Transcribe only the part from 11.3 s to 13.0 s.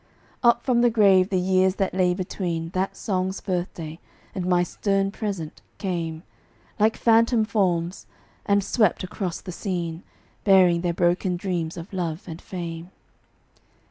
dreams of love and fame.